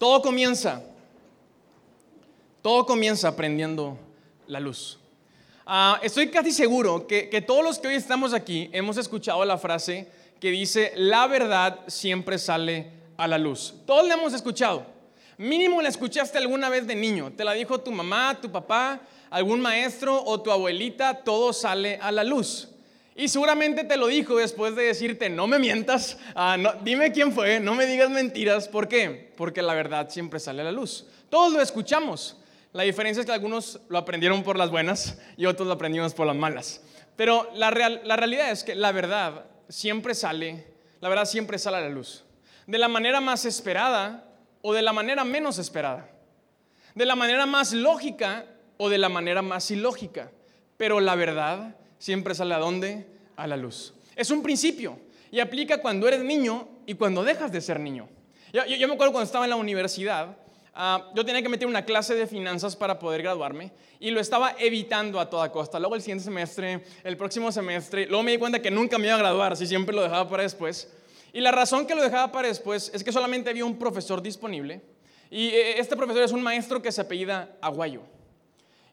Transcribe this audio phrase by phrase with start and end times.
[0.00, 0.82] Todo comienza,
[2.62, 3.98] todo comienza aprendiendo
[4.46, 4.98] la luz.
[5.66, 9.58] Ah, estoy casi seguro que, que todos los que hoy estamos aquí hemos escuchado la
[9.58, 10.10] frase
[10.40, 13.74] que dice, la verdad siempre sale a la luz.
[13.84, 14.86] Todos la hemos escuchado.
[15.36, 17.34] Mínimo la escuchaste alguna vez de niño.
[17.36, 22.10] Te la dijo tu mamá, tu papá, algún maestro o tu abuelita, todo sale a
[22.10, 22.69] la luz.
[23.20, 27.60] Y seguramente te lo dijo después de decirte, no me mientas, ah, dime quién fue,
[27.60, 28.66] no me digas mentiras.
[28.66, 29.30] ¿Por qué?
[29.36, 31.06] Porque la verdad siempre sale a la luz.
[31.28, 32.38] Todos lo escuchamos.
[32.72, 36.26] La diferencia es que algunos lo aprendieron por las buenas y otros lo aprendimos por
[36.26, 36.80] las malas.
[37.14, 40.66] Pero la, la realidad es que la verdad siempre sale,
[41.02, 42.24] la verdad siempre sale a la luz.
[42.66, 46.08] De la manera más esperada o de la manera menos esperada.
[46.94, 48.46] De la manera más lógica
[48.78, 50.30] o de la manera más ilógica.
[50.78, 53.06] Pero la verdad siempre sale a dónde?
[53.36, 53.94] A la luz.
[54.16, 54.98] Es un principio
[55.30, 58.08] y aplica cuando eres niño y cuando dejas de ser niño.
[58.52, 60.36] Yo, me acuerdo cuando estaba en la universidad,
[60.74, 64.56] ah, yo tenía que meter una clase de finanzas para poder graduarme y lo estaba
[64.58, 65.78] evitando a toda costa.
[65.78, 69.14] Luego el siguiente semestre, el próximo semestre, luego me di cuenta que nunca me iba
[69.14, 70.90] a graduar, si siempre lo dejaba para después.
[71.32, 74.80] Y la razón que lo dejaba para después es que solamente había un profesor disponible
[75.30, 78.02] y eh, este profesor es un maestro que se apellida Aguayo.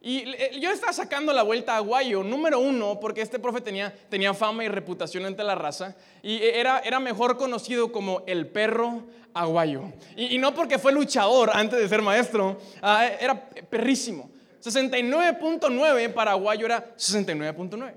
[0.02, 3.94] Y eh, yo estaba sacando la vuelta a Aguayo, número uno, porque este profe tenía,
[4.10, 8.48] tenía fama y reputación entre la raza, y eh, era, era mejor conocido como el
[8.48, 9.04] perro
[9.34, 9.92] Aguayo.
[10.16, 14.30] Y, no porque fue luchador antes de ser maestro, ah, era perrísimo.
[14.64, 17.94] 69.9 para Aguayo era 69.9.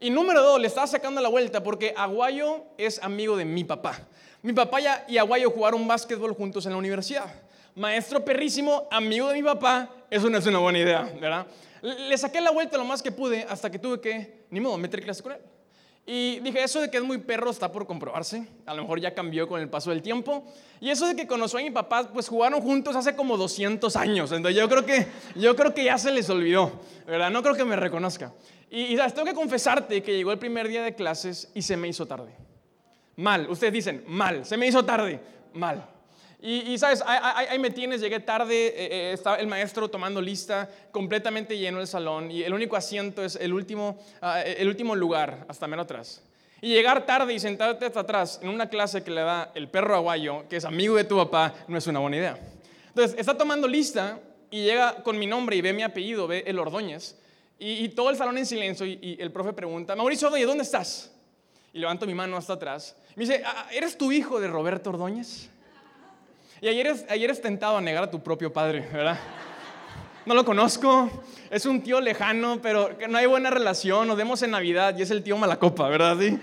[0.00, 4.00] Y número dos, le estaba sacando la vuelta porque Aguayo es amigo de mi papá.
[4.42, 7.41] Mi papá y Aguayo jugaron básquetbol juntos en la universidad
[7.74, 11.46] maestro perrísimo, amigo de mi papá, eso no es una buena idea, ¿verdad?
[11.82, 15.02] Le saqué la vuelta lo más que pude hasta que tuve que, ni modo, meter
[15.02, 15.40] clase con él.
[16.04, 18.46] Y dije, eso de que es muy perro está por comprobarse.
[18.66, 20.44] A lo mejor ya cambió con el paso del tiempo.
[20.80, 24.32] Y eso de que conoció a mi papá, pues jugaron juntos hace como 200 años.
[24.32, 25.06] Entonces yo creo que,
[25.36, 26.72] yo creo que ya se les olvidó,
[27.06, 27.30] ¿verdad?
[27.30, 28.32] No creo que me reconozca.
[28.68, 29.14] Y, y ¿sabes?
[29.14, 32.34] tengo que confesarte que llegó el primer día de clases y se me hizo tarde.
[33.14, 33.48] Mal.
[33.48, 34.44] Ustedes dicen, mal.
[34.44, 35.20] Se me hizo tarde.
[35.54, 35.86] Mal.
[36.44, 41.56] Y, sabes, ahí, me tienes, llegué tarde, eh, eh, estaba el maestro tomando lista, completamente
[41.56, 45.68] lleno el salón y el único asiento es el último, ah, el último lugar, hasta
[45.68, 46.20] menos atrás.
[46.60, 49.94] Y llegar tarde y sentarte hasta atrás en una clase que le da el perro
[49.94, 52.38] aguayo, que es amigo de tu papá, no es una buena idea.
[52.88, 54.18] Entonces, está tomando lista
[54.50, 57.16] y llega con mi nombre y ve mi apellido, ve el Ordóñez,
[57.56, 61.12] y, todo el salón en silencio y, el profe pregunta, Mauricio Ordóñez, ¿dónde estás?
[61.72, 62.96] Y levanto mi mano hasta atrás.
[63.14, 65.48] Me dice, ah, ¿eres tu hijo de Roberto Ordóñez?
[66.62, 69.18] Y ayer, es, ayer tentado a negar a tu propio padre, ¿verdad?
[70.24, 71.10] No lo conozco,
[71.50, 75.02] es un tío lejano, pero que no hay buena relación, nos vemos en Navidad y
[75.02, 76.16] es el tío Malacopa, ¿verdad?
[76.20, 76.38] Sí.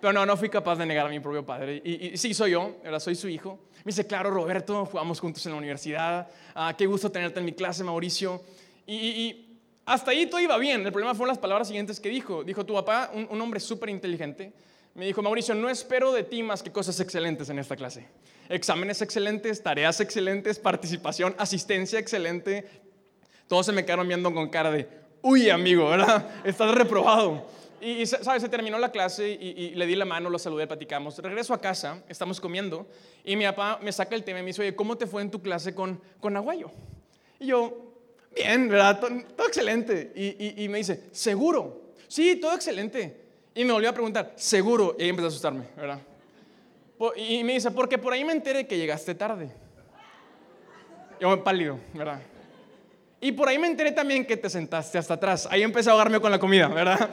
[0.00, 1.80] Pero no, no fui capaz de negar a mi propio padre.
[1.84, 2.98] Y, sí, soy yo, ¿verdad?
[2.98, 3.60] Soy su hijo.
[3.84, 6.26] Me dice, claro, Roberto, jugamos juntos en la universidad.
[6.52, 8.42] Ah, qué gusto tenerte en mi clase, Mauricio.
[8.88, 10.84] Y, hasta ahí todo iba bien.
[10.84, 12.42] El problema fueron las palabras siguientes que dijo.
[12.42, 14.52] Dijo, tu papá, un, un hombre súper inteligente,
[14.94, 18.06] me dijo, Mauricio, no espero de ti más que cosas excelentes en esta clase.
[18.48, 22.68] Exámenes excelentes, tareas excelentes, participación, asistencia excelente.
[23.48, 24.86] Todos se me quedaron viendo con cara de,
[25.22, 26.28] uy, amigo, ¿verdad?
[26.44, 27.46] Estás reprobado.
[27.80, 28.42] Y, ¿sabes?
[28.42, 31.18] Se terminó la clase y, le di la mano, lo saludé, platicamos.
[31.18, 32.86] Regreso a casa, estamos comiendo
[33.24, 35.30] y mi papá me saca el tema y me dice, oye, ¿cómo te fue en
[35.30, 36.70] tu clase con, con Aguayo?
[37.40, 37.94] Y yo,
[38.36, 39.00] bien, ¿verdad?
[39.00, 40.12] Todo, excelente.
[40.14, 41.94] Y, y me dice, ¿seguro?
[42.06, 43.21] Sí, todo excelente.
[43.54, 45.98] Y me volvió a preguntar, seguro, y ahí empezó a asustarme, ¿verdad?
[47.16, 49.50] Y me dice, porque por ahí me enteré que llegaste tarde.
[51.20, 52.20] Yo pálido, ¿verdad?
[53.20, 55.46] Y por ahí me enteré también que te sentaste hasta atrás.
[55.50, 57.10] Ahí empecé a ahogarme con la comida, ¿verdad?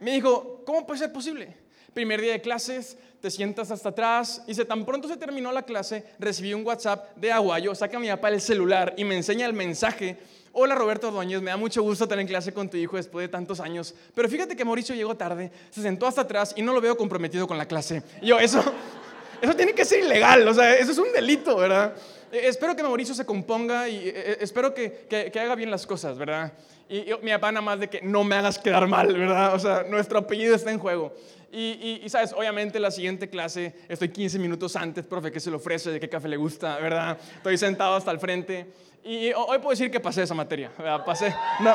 [0.00, 1.54] Me dijo, ¿cómo puede ser posible?
[1.92, 4.42] Primer día de clases, te sientas hasta atrás.
[4.46, 8.08] Y se tan pronto se terminó la clase, recibí un WhatsApp de Aguayo, saca mi
[8.08, 10.16] papá el celular y me enseña el mensaje
[10.52, 13.60] Hola Roberto Ordóñez, me da mucho gusto tener clase con tu hijo después de tantos
[13.60, 13.94] años.
[14.14, 17.46] Pero fíjate que Mauricio llegó tarde, se sentó hasta atrás y no lo veo comprometido
[17.46, 18.02] con la clase.
[18.22, 18.62] Y yo, eso,
[19.42, 21.94] eso tiene que ser ilegal, o sea, eso es un delito, ¿verdad?
[22.32, 25.86] Eh, espero que Mauricio se componga y eh, eh, espero que, que, haga bien las
[25.86, 26.52] cosas, ¿verdad?
[26.88, 29.54] Y mi papá nada más de que no me hagas quedar mal, ¿verdad?
[29.54, 31.14] O sea, nuestro apellido está en juego.
[31.50, 35.56] Y, y, sabes, obviamente la siguiente clase, estoy 15 minutos antes, profe, ¿qué se le
[35.56, 35.90] ofrece?
[35.90, 36.78] ¿De qué café le gusta?
[36.78, 37.18] ¿Verdad?
[37.36, 38.66] Estoy sentado hasta el frente.
[39.02, 41.04] Y hoy puedo decir que pasé esa materia, ¿verdad?
[41.04, 41.34] Pasé.
[41.60, 41.74] No,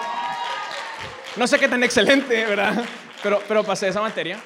[1.38, 2.84] no sé qué tan excelente, ¿verdad?
[3.24, 4.40] Pero, pero pasé esa materia.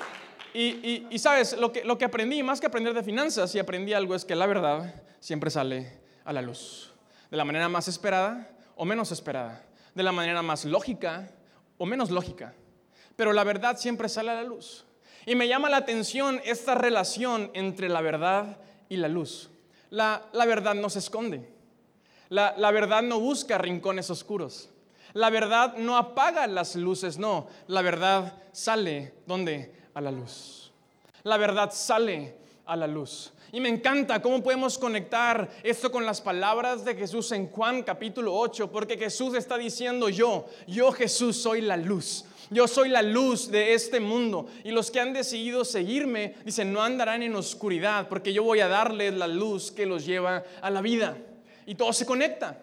[0.59, 4.15] Y, sabes, lo que, lo que aprendí, más que aprender de finanzas, y aprendí algo,
[4.15, 6.95] es que la verdad siempre sale a la luz.
[7.30, 9.63] De la manera más esperada o menos esperada.
[9.94, 11.30] De la manera más lógica
[11.77, 12.56] o menos lógica.
[13.15, 14.83] Pero la verdad siempre sale a la luz.
[15.27, 18.57] Y me llama la atención esta relación entre la verdad
[18.89, 19.51] y la luz.
[19.92, 21.48] La, verdad no se esconde.
[22.30, 24.71] La, la verdad no busca rincones oscuros.
[25.13, 27.48] La verdad no apaga las luces, no.
[27.68, 29.76] La verdad sale, ¿dónde?
[29.97, 30.71] A la luz.
[31.23, 32.35] La verdad sale
[32.67, 33.33] a la luz.
[33.51, 38.35] Y me encanta cómo podemos conectar esto con las palabras de Jesús en Juan capítulo
[38.35, 42.25] 8, porque Jesús está diciendo yo, yo Jesús soy la luz.
[42.51, 44.45] Yo soy la luz de este mundo.
[44.63, 48.67] Y los que han decidido seguirme, dicen, no andarán en oscuridad, porque yo voy a
[48.67, 51.17] darles la luz que los lleva a la vida.
[51.65, 52.55] Y todo se conecta.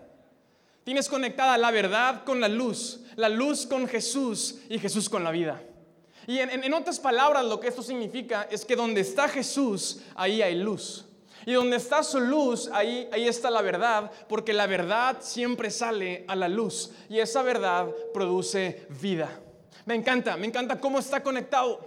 [0.85, 5.33] Tienes conectada la verdad con la luz, la luz con Jesús y Jesús con la
[5.33, 5.61] vida.
[6.27, 10.55] Y en, otras palabras, lo que esto significa es que donde está Jesús, ahí hay
[10.57, 11.05] luz.
[11.47, 16.25] Y donde está su luz, ahí, ahí está la verdad, porque la verdad siempre sale
[16.27, 19.41] a la luz y esa verdad produce vida.
[19.85, 21.87] Me encanta, me encanta cómo está conectado.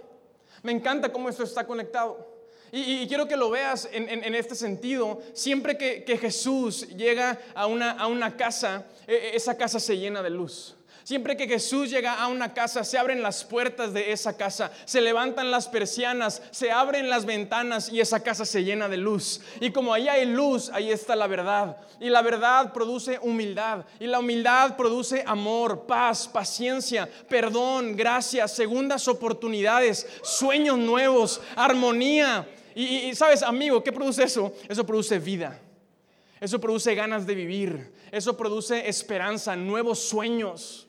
[0.62, 2.38] Me encanta cómo esto está conectado.
[2.70, 5.20] Y, quiero que lo veas en, este sentido.
[5.32, 10.22] Siempre que, Jesús llega a una, a una casa, e, e, esa casa se llena
[10.22, 10.77] de luz.
[11.08, 15.00] Siempre que Jesús llega a una casa, se abren las puertas de esa casa, se
[15.00, 19.40] levantan las persianas, se abren las ventanas y esa casa se llena de luz.
[19.58, 21.78] Y como ahí hay luz, ahí está la verdad.
[21.98, 23.86] Y la verdad produce humildad.
[23.98, 32.46] Y la humildad produce amor, paz, paciencia, perdón, gracia, segundas oportunidades, sueños nuevos, armonía.
[32.74, 34.52] Y, sabes, amigo, ¿qué produce eso?
[34.68, 35.58] Eso produce vida.
[36.38, 37.94] Eso produce ganas de vivir.
[38.12, 40.84] Eso produce esperanza, nuevos sueños.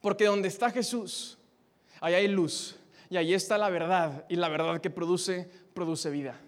[0.00, 1.38] Porque donde está Jesús,
[2.00, 2.76] ahí hay luz.
[3.10, 4.24] Y ahí está la verdad.
[4.28, 6.40] Y la verdad que produce, produce vida.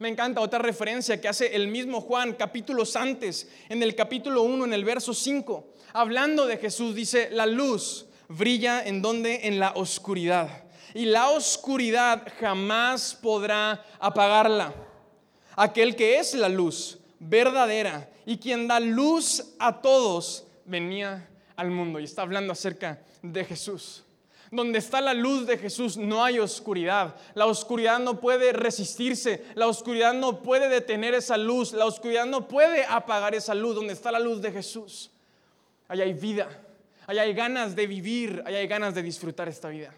[0.00, 4.64] Me encanta otra referencia que hace el mismo Juan capítulos antes, en el capítulo 1,
[4.64, 5.68] en el verso 5.
[5.92, 9.46] Hablando de Jesús, dice, la luz brilla en donde?
[9.46, 10.64] En la oscuridad.
[10.94, 14.74] Y la oscuridad jamás podrá apagarla.
[15.56, 22.00] Aquel que es la luz verdadera y quien da luz a todos, venía al mundo
[22.00, 24.04] y está hablando acerca de Jesús.
[24.50, 27.16] Donde está la luz de Jesús no hay oscuridad.
[27.34, 29.44] La oscuridad no puede resistirse.
[29.54, 31.72] La oscuridad no puede detener esa luz.
[31.72, 33.74] La oscuridad no puede apagar esa luz.
[33.74, 35.10] Donde está la luz de Jesús.
[35.88, 36.48] Allá hay vida.
[37.06, 38.42] Allá hay ganas de vivir.
[38.46, 39.92] Allá hay ganas de disfrutar esta vida.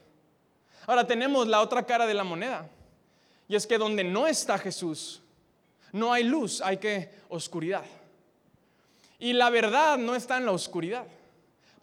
[0.87, 2.71] Ahora tenemos la otra cara de la moneda.
[3.49, 5.23] Y es que donde no está Jesús,
[5.93, 7.85] no hay luz, hay que oscuridad.
[9.19, 11.07] Y la verdad no está en la oscuridad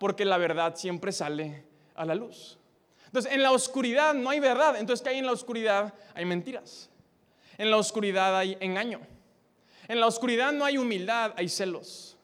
[0.03, 1.63] porque la verdad siempre sale
[1.95, 2.59] a la luz.
[3.05, 4.75] Entonces, en la oscuridad no hay verdad.
[4.75, 5.93] Entonces, ¿qué hay en la oscuridad?
[6.13, 6.89] Hay mentiras.
[7.57, 8.99] En la oscuridad hay engaño.
[9.87, 12.17] En la oscuridad no hay humildad, hay celos.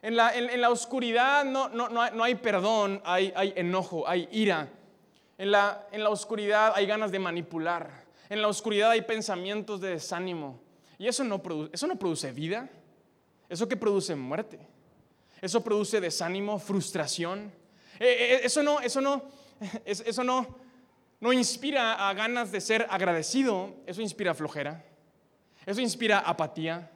[0.00, 4.70] En la, en, la oscuridad no, no, no, hay, perdón, hay, hay enojo, hay ira.
[5.36, 8.06] En la, en la oscuridad hay ganas de manipular.
[8.30, 10.62] En la oscuridad hay pensamientos de desánimo.
[10.96, 12.70] Y eso no produce, eso no produce vida.
[13.50, 14.75] Eso que produce muerte.
[15.40, 17.52] Eso produce desánimo, frustración.
[17.98, 19.22] Eh, eh, eso no, eso no,
[19.84, 20.56] eso no,
[21.20, 24.84] no inspira a ganas de ser agradecido, eso inspira flojera.
[25.64, 26.90] Eso inspira apatía.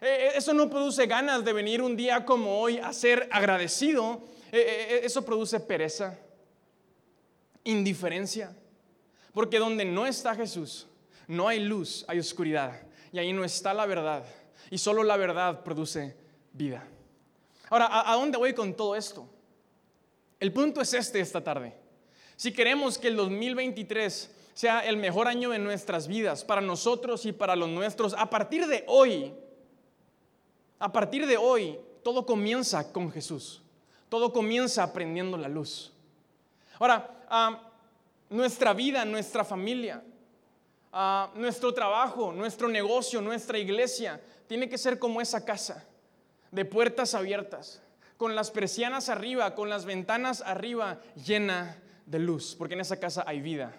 [0.00, 4.22] Eh, eso no produce ganas de venir un día como hoy a ser agradecido.
[4.50, 6.18] Eso produce pereza,
[7.64, 8.56] indiferencia.
[9.32, 10.86] Porque donde no está Jesús,
[11.26, 12.80] no hay luz, hay oscuridad.
[13.12, 14.24] Y ahí no está la verdad.
[14.70, 16.16] Y solo la verdad produce
[16.52, 16.86] vida.
[17.68, 19.26] Ahora, ¿a, dónde voy con todo esto?
[20.38, 21.74] El punto es este esta tarde.
[22.36, 27.32] Si queremos que el 2023 sea el mejor año de nuestras vidas, para nosotros y
[27.32, 29.34] para los nuestros, a partir de hoy,
[30.78, 33.62] a partir de hoy, todo comienza con Jesús.
[34.08, 35.92] Todo comienza aprendiendo la luz.
[36.78, 37.72] Ahora, ah,
[38.30, 40.04] nuestra vida, nuestra familia,
[40.92, 45.84] ah, nuestro trabajo, nuestro negocio, nuestra iglesia, tiene que ser como esa casa
[46.50, 47.82] de puertas abiertas,
[48.16, 53.24] con las persianas arriba, con las ventanas arriba, llena de luz, porque en esa casa
[53.26, 53.74] hay vida.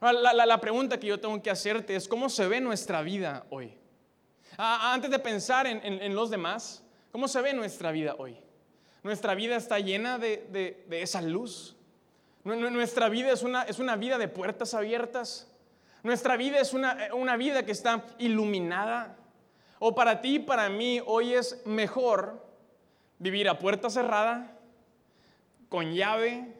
[0.00, 3.74] La, pregunta que yo tengo que hacerte es, ¿cómo se ve nuestra vida hoy?
[4.56, 6.82] antes de pensar en, los demás,
[7.12, 8.36] ¿cómo se ve nuestra vida hoy?
[9.02, 11.76] Nuestra vida está llena de, esa luz.
[12.44, 15.50] Nuestra vida es una, es una, vida de puertas abiertas.
[16.02, 19.17] Nuestra vida es una, una vida que está iluminada.
[19.78, 22.44] O para ti, para mí, hoy es mejor
[23.18, 24.58] vivir a puerta cerrada,
[25.68, 26.54] con llave,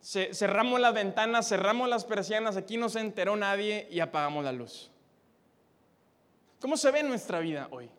[0.00, 4.90] cerramos las ventanas, cerramos las persianas, aquí no se enteró nadie y apagamos la luz.
[6.60, 7.90] ¿Cómo se ve nuestra vida hoy?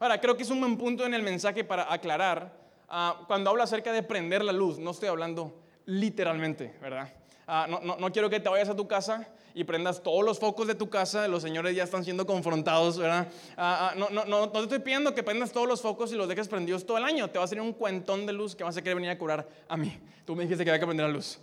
[0.00, 2.58] Ahora, creo que es un buen punto en el mensaje para aclarar.
[2.88, 7.12] Ah, cuando hablo acerca de prender la luz, no estoy hablando literalmente, ¿verdad?
[7.52, 10.76] Ah, no, quiero que te vayas a tu casa y prendas todos los focos de
[10.76, 13.26] tu casa, los señores ya están siendo confrontados, ¿verdad?
[13.56, 16.14] Ah, ah, no, no, no, no te estoy pidiendo que prendas todos los focos y
[16.14, 18.62] los dejes prendidos todo el año, te va a salir un cuentón de luz que
[18.62, 19.98] vas a querer venir a curar a mí.
[20.24, 21.40] Tú me dijiste que había que prender la luz.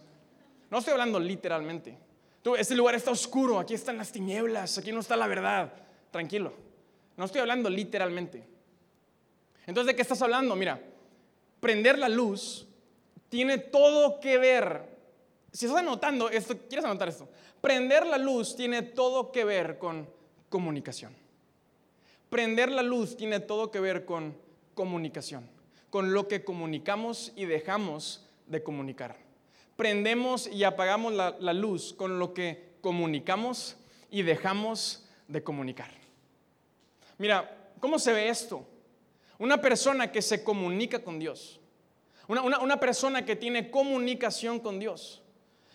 [0.70, 1.98] No estoy hablando literalmente.
[2.58, 5.74] Este lugar está oscuro, aquí están las tinieblas, aquí no está la verdad.
[6.10, 6.54] Tranquilo.
[7.18, 8.48] No estoy hablando literalmente.
[9.66, 10.56] Entonces, ¿de qué estás hablando?
[10.56, 10.80] Mira,
[11.60, 12.66] prender la luz
[13.28, 14.97] tiene todo que ver.
[15.58, 17.28] Si estás anotando esto, ¿quieres anotar esto?
[17.62, 20.08] Prender la luz tiene todo que ver con
[20.50, 21.16] comunicación.
[22.30, 24.38] Prender la luz tiene todo que ver con
[24.76, 25.50] comunicación,
[25.90, 29.18] con lo que comunicamos y dejamos de comunicar.
[29.76, 33.78] Prendemos y apagamos la, luz con lo que comunicamos
[34.12, 35.90] y dejamos de comunicar.
[37.18, 38.64] Mira, ¿cómo se ve esto?
[39.40, 41.60] Una persona que se comunica con Dios,
[42.28, 45.24] una persona que tiene comunicación con Dios,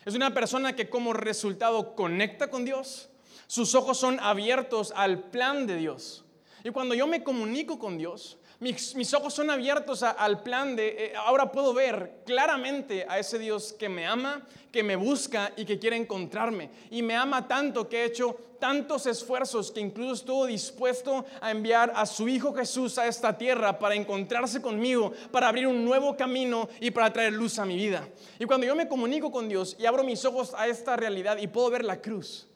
[0.05, 3.09] es una persona que como resultado conecta con Dios,
[3.47, 6.25] sus ojos son abiertos al plan de Dios.
[6.65, 11.13] Y cuando yo me comunico con Dios, mis, ojos son abiertos al plan de, eh,
[11.17, 15.81] ahora puedo ver claramente a ese Dios que me ama, que me busca y que
[15.81, 16.71] quiere encontrarme.
[16.91, 21.93] Y me ama tanto que he hecho tantos esfuerzos que incluso estuvo dispuesto a enviar
[21.97, 26.69] a su Hijo Jesús a esta tierra para encontrarse conmigo, para abrir un nuevo camino
[26.79, 28.09] y para traer luz a mi vida.
[28.39, 31.49] Y cuando yo me comunico con Dios y abro mis ojos a esta realidad y
[31.49, 32.47] puedo ver la cruz,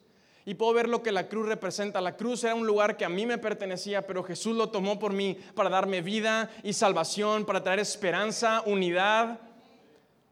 [0.48, 2.00] y puedo ver lo que la cruz representa.
[2.00, 5.12] La cruz era un lugar que a mí me pertenecía, pero Jesús lo tomó por
[5.12, 9.40] mí para darme vida y salvación, para traer esperanza, unidad.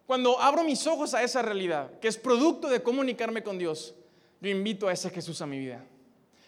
[0.06, 3.92] Cuando abro mis ojos a esa realidad, que es producto de comunicarme con Dios,
[4.40, 5.84] yo invito a ese Jesús a mi vida.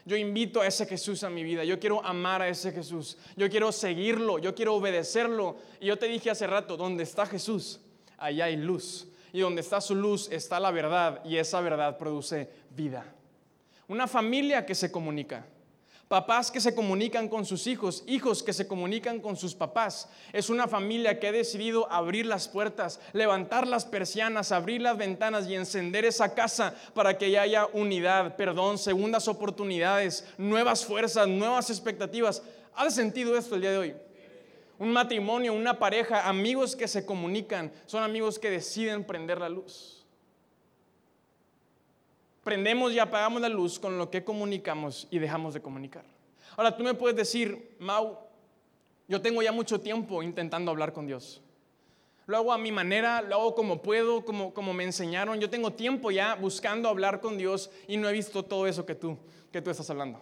[0.04, 1.64] Yo invito a ese Jesús a mi vida.
[1.64, 3.18] Yo quiero amar a ese Jesús.
[3.36, 4.38] Yo quiero seguirlo.
[4.38, 5.56] Yo quiero obedecerlo.
[5.80, 7.80] Y yo te dije hace rato, donde está Jesús,
[8.16, 9.08] allá hay luz.
[9.32, 11.20] Y donde está su luz está la verdad.
[11.24, 13.04] Y esa verdad produce vida.
[13.88, 15.46] Una familia que se comunica.
[16.08, 20.08] Papás que se comunican con sus hijos, hijos que se comunican con sus papás.
[20.32, 25.48] Es una familia que ha decidido abrir las puertas, levantar las persianas, abrir las ventanas
[25.48, 32.42] y encender esa casa para que haya unidad, perdón, segundas oportunidades, nuevas fuerzas, nuevas expectativas.
[32.76, 33.94] ¿Ha sentido esto el día de hoy?
[34.78, 39.95] Un matrimonio, una pareja, amigos que se comunican, son amigos que deciden prender la luz
[42.46, 46.04] prendemos y apagamos la luz con lo que comunicamos y dejamos de comunicar.
[46.56, 48.18] Ahora tú me puedes decir, Mau,
[49.08, 51.42] yo tengo ya mucho tiempo intentando hablar con Dios.
[52.26, 55.40] Lo hago a mi manera, lo hago como puedo, como, como me enseñaron.
[55.40, 58.94] Yo tengo tiempo ya buscando hablar con Dios y no he visto todo eso que
[58.94, 59.18] tú,
[59.50, 60.20] que tú estás hablando.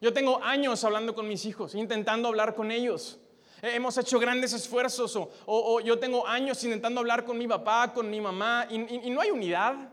[0.00, 3.20] Yo tengo años hablando con mis hijos, intentando hablar con ellos.
[3.62, 5.16] Hemos hecho grandes esfuerzos
[5.46, 9.30] o, yo tengo años intentando hablar con mi papá, con mi mamá y no hay
[9.30, 9.91] unidad.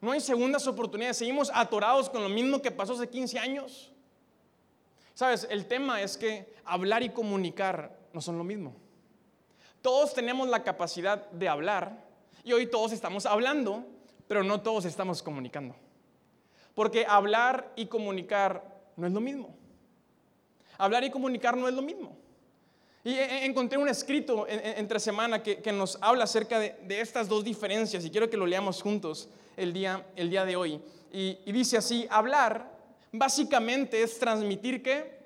[0.00, 1.16] No hay segundas oportunidades.
[1.16, 3.92] Seguimos atorados con lo mismo que pasó hace 15 años.
[5.14, 8.76] Sabes, el tema es que hablar y comunicar no son lo mismo.
[9.80, 12.04] Todos tenemos la capacidad de hablar
[12.44, 13.86] y hoy todos estamos hablando,
[14.28, 15.74] pero no todos estamos comunicando.
[16.74, 19.56] Porque hablar y comunicar no es lo mismo.
[20.76, 22.16] Hablar y comunicar no es lo mismo.
[23.06, 28.10] Y encontré un escrito entre semana que, nos habla acerca de, estas dos diferencias y
[28.10, 30.80] quiero que lo leamos juntos el día, el día de hoy.
[31.12, 32.68] Y, dice así, hablar
[33.12, 35.20] básicamente es transmitir qué?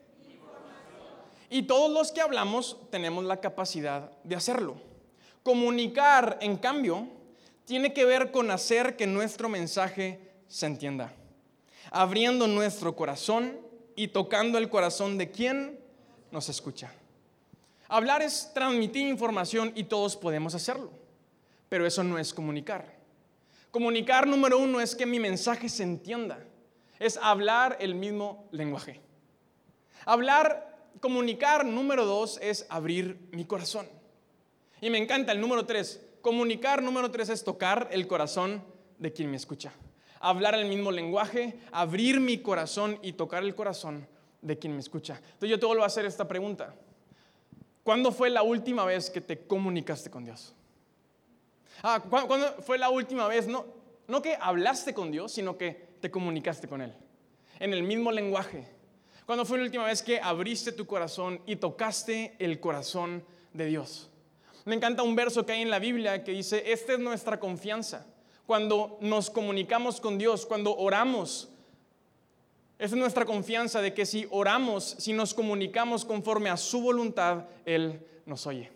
[1.49, 4.77] Y todos los que hablamos tenemos la capacidad de hacerlo.
[5.43, 7.09] Comunicar, en cambio,
[7.65, 11.15] tiene que ver con hacer que nuestro mensaje se entienda,
[11.91, 13.59] abriendo nuestro corazón
[13.97, 15.81] y tocando el corazón de quien
[16.31, 16.93] nos escucha.
[17.93, 20.93] Hablar es transmitir información y todos podemos hacerlo,
[21.69, 22.87] pero eso no es comunicar.
[23.73, 26.39] Comunicar número uno es que mi mensaje se entienda.
[27.01, 29.01] Es hablar el mismo lenguaje.
[30.07, 33.89] Hablar, comunicar número dos es abrir mi corazón.
[34.81, 36.01] Y me encanta el número tres.
[36.21, 38.63] Comunicar número tres es tocar el corazón
[38.99, 39.73] de quien me escucha.
[40.21, 44.07] Hablar el mismo lenguaje, abrir mi corazón y tocar el corazón
[44.43, 45.17] de quien me escucha.
[45.17, 46.73] Entonces yo te vuelvo a hacer esta pregunta.
[47.83, 50.55] ¿Cuándo fue la última vez que te comunicaste con Dios?
[51.83, 53.47] Ah, ¿cuándo fue la última vez?
[53.47, 53.65] No,
[54.07, 56.95] no que hablaste con Dios, sino que te comunicaste con Él.
[57.59, 58.67] En el mismo lenguaje.
[59.25, 64.11] ¿Cuándo fue la última vez que abriste tu corazón y tocaste el corazón de Dios?
[64.65, 68.07] Me encanta un verso que hay en la Biblia que dice, esta es nuestra confianza.
[68.47, 71.50] Cuando nos comunicamos con Dios, cuando oramos,
[72.81, 77.45] esta es nuestra confianza de que si oramos, si nos comunicamos conforme a su voluntad,
[77.67, 78.71] Él nos oye.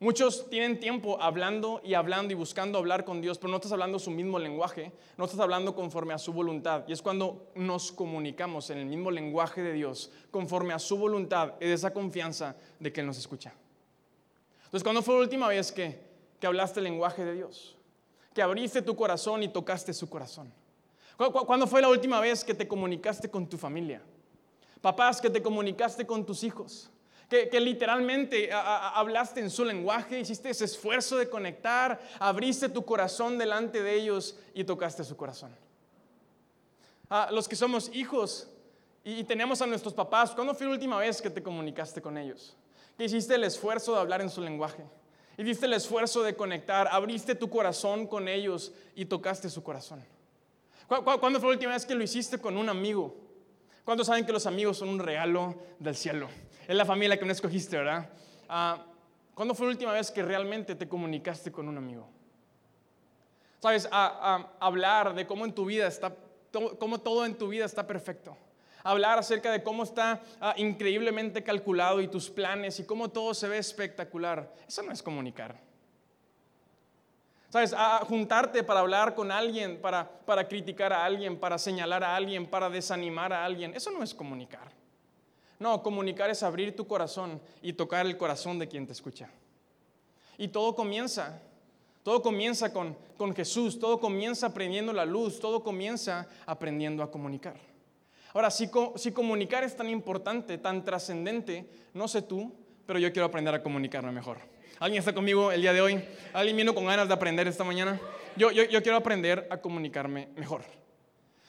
[0.00, 3.98] Muchos tienen tiempo hablando y hablando y buscando hablar con Dios, pero no estás hablando
[3.98, 6.84] su mismo lenguaje, no estás hablando conforme a su voluntad.
[6.88, 11.52] Y es cuando nos comunicamos en el mismo lenguaje de Dios, conforme a su voluntad,
[11.60, 13.52] es esa confianza de que Él nos escucha.
[14.64, 16.00] Entonces, ¿cuándo fue la última vez que,
[16.40, 17.76] que hablaste el lenguaje de Dios?
[18.32, 20.63] Que abriste tu corazón y tocaste su corazón.
[21.16, 24.02] ¿Cuándo fue la última vez que te comunicaste con tu familia?
[24.80, 26.90] Papás, que te comunicaste con tus hijos
[27.28, 33.82] que, literalmente hablaste en su lenguaje, hiciste ese esfuerzo de conectar, abriste tu corazón delante
[33.82, 35.54] de ellos y tocaste su corazón.
[37.08, 38.48] A los que somos hijos
[39.02, 42.56] y tenemos a nuestros papás, ¿cuándo fue la última vez que te comunicaste con ellos?
[42.96, 44.84] Que hiciste el esfuerzo de hablar en su lenguaje.
[45.36, 50.04] Hiciste el esfuerzo de conectar, abriste tu corazón con ellos y tocaste su corazón.
[50.86, 53.16] ¿Cuándo fue la última vez que lo hiciste con un amigo?
[53.84, 56.28] ¿Cuántos saben que los amigos son un regalo del cielo?
[56.66, 58.08] Es la familia que no escogiste, ¿verdad?
[58.48, 58.84] Ah,
[59.34, 62.08] ¿Cuándo fue la última vez que realmente te comunicaste con un amigo?
[63.60, 66.14] Sabes, hablar de cómo en tu vida está,
[66.78, 68.36] cómo todo en tu vida está perfecto.
[68.82, 73.48] Hablar acerca de cómo está ah, increíblemente calculado y tus planes y cómo todo se
[73.48, 74.52] ve espectacular.
[74.68, 75.58] Eso no es comunicar.
[77.54, 77.72] ¿Sabes?
[77.72, 82.46] A juntarte para hablar con alguien, para, para criticar a alguien, para señalar a alguien,
[82.48, 83.72] para desanimar a alguien.
[83.76, 84.72] Eso no es comunicar.
[85.60, 89.30] No, comunicar es abrir tu corazón y tocar el corazón de quien te escucha.
[90.36, 91.40] Y todo comienza,
[92.02, 97.54] todo comienza con, con Jesús, todo comienza aprendiendo la luz, todo comienza aprendiendo a comunicar.
[98.32, 102.52] Ahora, si, si comunicar es tan importante, tan trascendente, no sé tú,
[102.84, 104.53] pero yo quiero aprender a comunicarme mejor.
[104.80, 106.04] ¿Alguien está conmigo el día de hoy?
[106.32, 108.00] ¿Alguien vino con ganas de aprender esta mañana?
[108.36, 110.62] Yo, yo, quiero aprender a comunicarme mejor.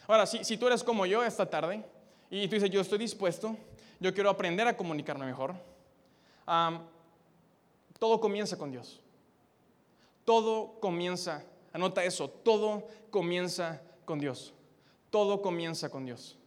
[0.07, 1.83] Ahora, si, si tú eres como yo esta tarde
[2.29, 3.57] y tú dices, yo estoy dispuesto,
[3.99, 5.55] yo quiero aprender a comunicarme mejor,
[7.97, 9.01] todo comienza con Dios.
[10.23, 14.53] Todo comienza, anota eso, todo comienza con Dios.
[15.09, 16.37] Todo comienza con Dios.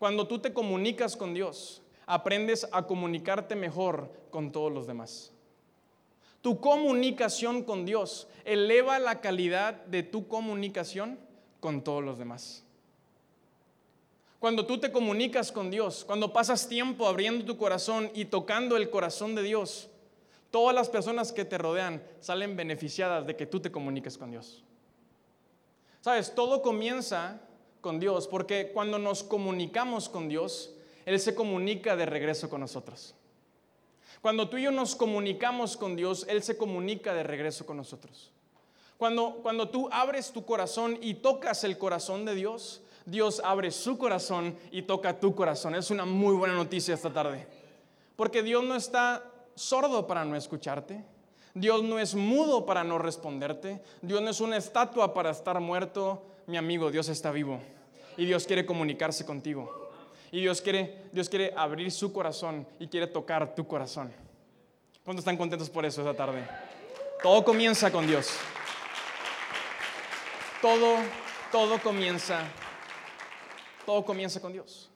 [0.00, 5.32] Cuando tú te comunicas con Dios, aprendes a comunicarte mejor con todos los demás.
[6.42, 11.18] Tu comunicación con Dios eleva la calidad de tu comunicación
[11.60, 12.64] con todos los demás.
[14.40, 18.90] Cuando tú te comunicas con Dios, cuando pasas tiempo abriendo tu corazón y tocando el
[18.90, 19.88] corazón de Dios,
[20.50, 24.64] todas las personas que te rodean salen beneficiadas de que tú te comuniques con Dios.
[26.00, 27.40] Sabes, todo comienza
[27.80, 30.74] con Dios, porque cuando nos comunicamos con Dios,
[31.06, 33.14] Él se comunica de regreso con nosotros.
[34.22, 38.30] Cuando tú y yo nos comunicamos con Dios, Él se comunica de regreso con nosotros.
[38.96, 43.98] Cuando, cuando tú abres tu corazón y tocas el corazón de Dios, Dios abre su
[43.98, 45.74] corazón y toca tu corazón.
[45.74, 47.48] Es una muy buena noticia esta tarde.
[48.14, 49.24] Porque Dios no está
[49.56, 51.04] sordo para no escucharte.
[51.54, 53.82] Dios no es mudo para no responderte.
[54.02, 56.22] Dios no es una estatua para estar muerto.
[56.46, 57.58] Mi amigo, Dios está vivo.
[58.16, 59.81] Y Dios quiere comunicarse contigo.
[60.32, 64.12] Y Dios quiere, Dios quiere abrir su corazón y quiere tocar tu corazón.
[65.04, 66.42] ¿Cuántos están contentos por eso esta tarde?
[67.22, 68.30] Todo comienza con Dios.
[70.62, 70.96] Todo,
[71.50, 72.40] todo comienza,
[73.84, 74.88] todo comienza con Dios.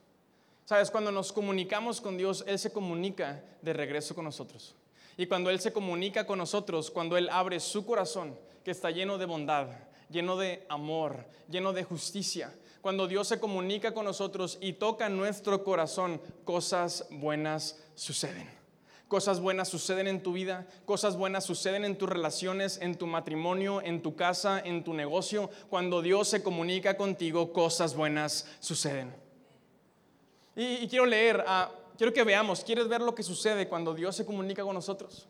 [0.65, 4.75] Sabes, cuando nos comunicamos con Dios, Él se comunica de regreso con nosotros.
[5.19, 9.19] Y cuando Él se comunica con nosotros, cuando Él abre su corazón, que está lleno
[9.19, 9.69] de bondad,
[10.09, 12.53] lleno de amor, lleno de justicia,
[12.87, 18.49] cuando Dios se comunica con nosotros y toca nuestro corazón, cosas buenas suceden.
[19.09, 23.83] Cosas buenas suceden en tu vida, cosas buenas suceden en tus relaciones, en tu matrimonio,
[23.83, 25.51] en tu casa, en tu negocio.
[25.69, 29.13] Cuando Dios se comunica contigo, cosas buenas suceden.
[30.55, 31.45] Y, quiero leer,
[31.99, 35.27] quiero que veamos, ¿quieres ver lo que sucede cuando Dios se comunica con nosotros?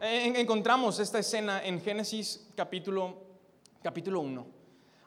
[0.00, 3.16] encontramos esta escena en Génesis capítulo,
[3.82, 4.59] capítulo 1.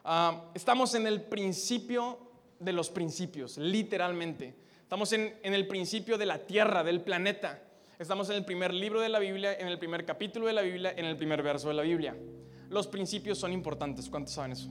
[0.04, 2.18] Ah, estamos en el principio
[2.60, 4.54] de los principios, literalmente.
[4.82, 7.62] Estamos en, el principio de la Tierra, del planeta.
[7.98, 10.92] Estamos en el primer libro de la Biblia, en el primer capítulo de la Biblia,
[10.94, 12.14] en el primer verso de la Biblia.
[12.68, 14.10] Los principios son importantes.
[14.10, 14.68] ¿Cuántos saben eso?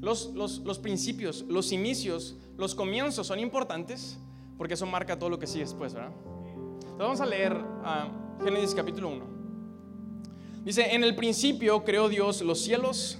[0.00, 4.18] Los, los, principios, los inicios, los comienzos son importantes
[4.58, 6.12] porque eso marca todo lo que sigue después, ¿verdad?
[6.80, 8.08] Entonces vamos a leer ah,
[8.42, 9.24] Génesis capítulo 1.
[10.64, 13.18] Dice, en el principio creó Dios los cielos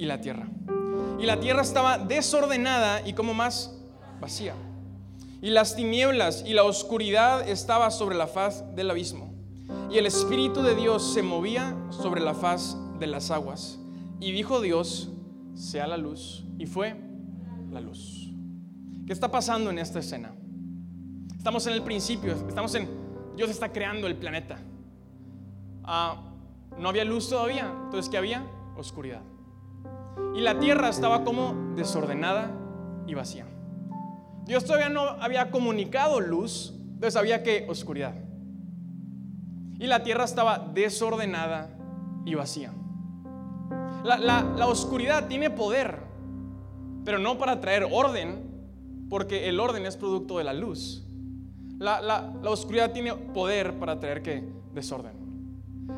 [0.00, 0.48] y la tierra.
[1.20, 3.78] Y la tierra estaba desordenada y como más
[4.18, 4.54] vacía.
[5.42, 9.34] Y las tinieblas y la oscuridad estaba sobre la faz del abismo.
[9.90, 13.78] Y el Espíritu de Dios se movía sobre la faz de las aguas.
[14.20, 15.10] Y dijo Dios,
[15.54, 16.44] sea la luz.
[16.58, 16.96] Y fue
[17.70, 18.32] la luz.
[19.06, 20.32] ¿Qué está pasando en esta escena?
[21.36, 22.88] Estamos en el principio, estamos en,
[23.36, 24.58] Dios está creando el planeta.
[25.84, 26.22] ah,
[26.78, 27.70] no había luz todavía.
[27.84, 28.46] Entonces, ¿qué había?
[28.78, 29.20] Oscuridad.
[30.34, 32.50] Y la tierra estaba como desordenada
[33.06, 33.46] y vacía.
[34.44, 38.14] Dios todavía no había comunicado luz, entonces había que oscuridad.
[39.78, 41.70] Y la tierra estaba desordenada
[42.24, 42.72] y vacía.
[44.04, 45.98] La, oscuridad tiene poder,
[47.04, 51.06] pero no para traer orden, porque el orden es producto de la luz.
[51.78, 55.20] La, la oscuridad tiene poder para traer que desorden.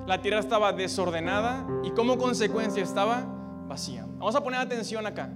[0.07, 3.25] La tierra estaba desordenada y como consecuencia estaba
[3.69, 4.07] vacía.
[4.23, 5.31] Vamos a poner atención acá.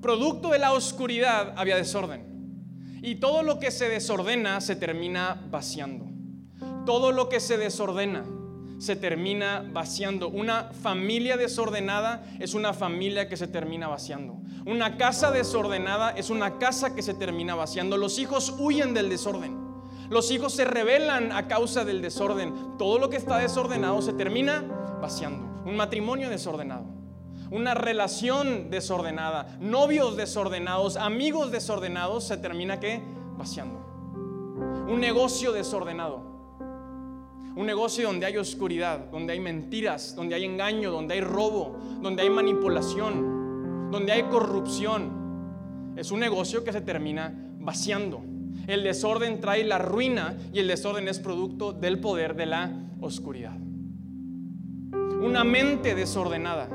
[0.00, 2.24] Producto de la oscuridad había desorden.
[3.02, 6.06] Y todo lo que se desordena se termina vaciando.
[6.86, 8.24] Todo lo que se desordena
[8.78, 10.30] se termina vaciando.
[10.30, 14.38] Una familia desordenada es una familia que se termina vaciando.
[14.64, 17.98] Una casa desordenada es una casa que se termina vaciando.
[17.98, 19.54] Los hijos huyen del desorden.
[20.08, 22.78] Los hijos se rebelan a causa del desorden.
[22.78, 24.62] Todo lo que está desordenado se termina
[25.02, 25.62] vaciando.
[25.66, 26.93] Un matrimonio desordenado.
[27.54, 29.56] Una relación desordenada.
[29.60, 30.96] Novios desordenados.
[30.96, 33.00] Amigos desordenados se termina que
[33.38, 33.78] vaciando.
[34.88, 36.34] Un negocio desordenado
[37.56, 42.22] un negocio donde hay oscuridad, donde hay mentiras, donde hay engaño, donde hay robo, donde
[42.22, 45.92] hay manipulación, donde hay corrupción.
[45.96, 48.22] Es un negocio que se termina vaciando.
[48.66, 53.56] El desorden trae la ruina y el desorden es producto del poder de la oscuridad.
[55.20, 56.68] Una mente desordenada,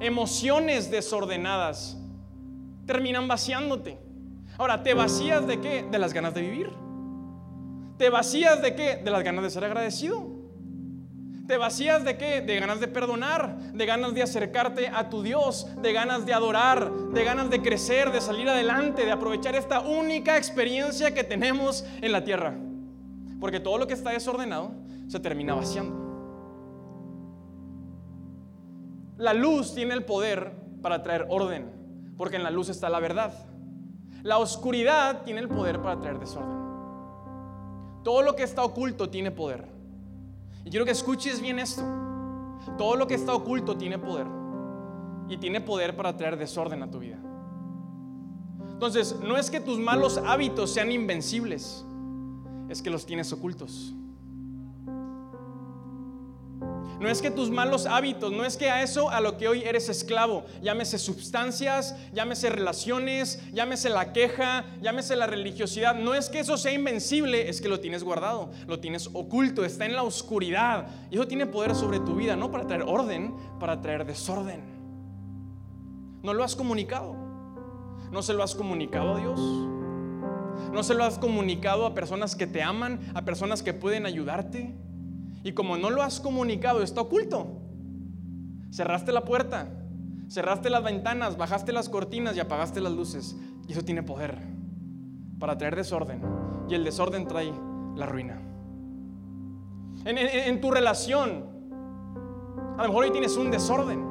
[0.00, 1.98] emociones desordenadas,
[2.86, 3.98] terminan vaciándote.
[4.58, 5.84] Ahora, ¿te vacías de qué?
[5.90, 6.70] De las ganas de vivir.
[7.98, 8.96] ¿Te vacías de qué?
[8.96, 10.34] De las ganas de ser agradecido.
[11.46, 12.40] ¿Te vacías de qué?
[12.40, 16.90] De ganas de perdonar, de ganas de acercarte a tu Dios, de ganas de adorar,
[16.90, 22.12] de ganas de crecer, de salir adelante, de aprovechar esta única experiencia que tenemos en
[22.12, 22.54] la tierra.
[23.40, 24.72] Porque todo lo que está desordenado
[25.06, 26.03] se termina vaciando.
[29.16, 33.32] La luz tiene el poder para traer orden, porque en la luz está la verdad.
[34.22, 36.64] La oscuridad tiene el poder para traer desorden.
[38.02, 39.66] Todo lo que está oculto tiene poder.
[40.64, 41.82] Y quiero que escuches bien esto.
[42.76, 44.26] Todo lo que está oculto tiene poder.
[45.28, 47.18] Y tiene poder para traer desorden a tu vida.
[48.74, 51.86] Entonces, no es que tus malos hábitos sean invencibles,
[52.68, 53.94] es que los tienes ocultos.
[57.00, 59.62] No es que tus malos hábitos, no es que a eso a lo que hoy
[59.62, 66.40] eres esclavo, llámese sustancias, llámese relaciones, llámese la queja, llámese la religiosidad, no es que
[66.40, 70.86] eso sea invencible, es que lo tienes guardado, lo tienes oculto, está en la oscuridad.
[71.10, 74.62] Y eso tiene poder sobre tu vida, no para traer orden, para traer desorden.
[76.22, 77.14] No lo has comunicado.
[78.10, 79.40] No se lo has comunicado a Dios.
[80.72, 84.74] No se lo has comunicado a personas que te aman, a personas que pueden ayudarte.
[85.44, 87.60] Y como no lo has comunicado, está oculto.
[88.72, 89.68] Cerraste la puerta,
[90.26, 93.36] cerraste las ventanas, bajaste las cortinas y apagaste las luces.
[93.68, 94.38] Y eso tiene poder
[95.38, 96.22] para traer desorden.
[96.68, 97.52] Y el desorden trae
[97.94, 98.40] la ruina.
[100.06, 101.44] En, tu relación,
[102.78, 104.02] a lo mejor hoy tienes un desorden.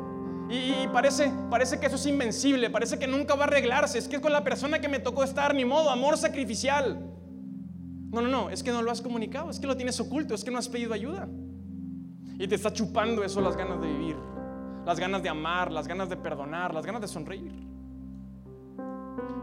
[0.52, 3.98] Y, parece, parece que eso es invencible, parece que nunca va a arreglarse.
[3.98, 7.13] Es que es con la persona que me tocó estar, ni modo, amor sacrificial.
[8.14, 10.44] No, no, no, es que no lo has comunicado, es que lo tienes oculto, es
[10.44, 11.28] que no has pedido ayuda.
[12.38, 14.16] Y te está chupando eso las ganas de vivir,
[14.86, 17.52] las ganas de amar, las ganas de perdonar, las ganas de sonreír.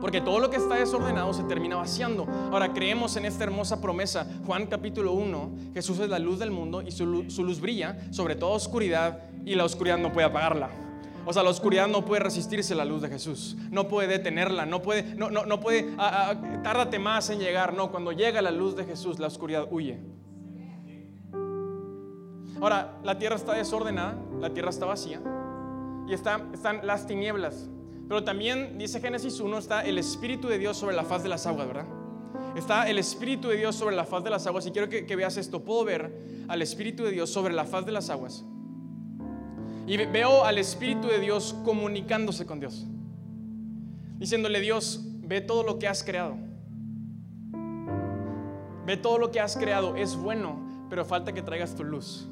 [0.01, 2.29] Porque todo lo que está desordenado se termina vaciando.
[2.53, 4.25] Ahora creemos en esta hermosa promesa.
[4.47, 7.99] Juan capítulo 1, Jesús es la luz del mundo y su luz, su luz brilla
[8.13, 10.71] sobre toda oscuridad y la oscuridad no puede apagarla.
[11.27, 14.67] O sea, la oscuridad no puede resistirse a la luz de Jesús, no puede detenerla,
[14.67, 15.95] no puede, no, no, no puede,
[16.63, 19.99] tárdate más en llegar, no, cuando llega la luz de Jesús, la oscuridad huye.
[22.61, 25.21] Ahora, la tierra está desordenada, la tierra está vacía
[26.07, 26.51] y están
[26.85, 27.69] las tinieblas.
[28.09, 31.47] Pero también, dice Génesis 1, está el Espíritu de Dios sobre la faz de las
[31.47, 31.87] aguas, ¿verdad?
[32.57, 34.67] Está el Espíritu de Dios sobre la faz de las aguas.
[34.67, 35.63] Y quiero que, que veas esto.
[35.63, 36.13] Puedo ver
[36.49, 38.45] al Espíritu de Dios sobre la faz de las aguas.
[39.90, 42.87] Y veo al Espíritu de Dios comunicándose con Dios.
[44.18, 46.37] Diciéndole, Dios, ve todo lo que has creado.
[48.87, 49.96] Ve todo lo que has creado.
[49.96, 52.29] Es bueno, pero falta que traigas tu luz.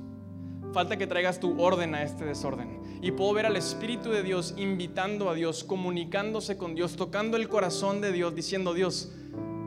[0.73, 2.81] Falta que traigas tu orden a este desorden.
[3.03, 7.49] Y puedo ver al Espíritu de Dios invitando a Dios, comunicándose con Dios, tocando el
[7.49, 9.13] corazón de Dios, diciendo, Dios,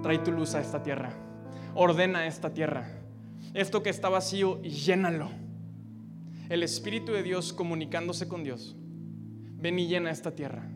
[0.01, 1.11] trae tu luz a esta tierra.
[1.75, 2.89] Ordena esta tierra.
[3.53, 5.50] Esto que está vacío, llénalo
[6.51, 8.75] el Espíritu de Dios comunicándose con Dios.
[9.55, 10.69] Ven y llena esta tierra.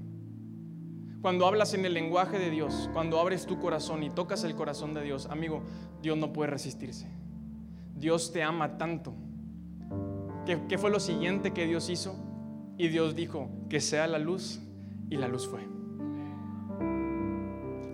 [1.21, 4.93] Cuando hablas en el lenguaje de Dios, cuando abres tu corazón y tocas el corazón
[4.93, 5.63] de Dios, amigo,
[6.01, 7.11] Dios no puede resistirse.
[7.93, 9.13] Dios te ama tanto.
[10.45, 12.15] ¿Qué, ¿Qué, fue lo siguiente que Dios hizo?
[12.77, 14.61] Y Dios dijo, que sea la luz,
[15.09, 15.59] y la luz fue.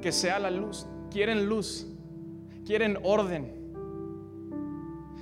[0.02, 0.86] Que sea la luz.
[1.10, 1.88] Quieren luz,
[2.64, 3.74] quieren orden.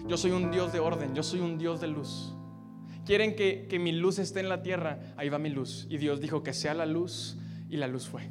[0.10, 2.36] Yo soy un Dios de orden, yo soy un Dios de luz.
[3.10, 5.88] Quieren que, que mi luz esté en la tierra, ahí va mi luz.
[5.90, 8.30] Y Dios dijo que sea la luz, y la luz fue.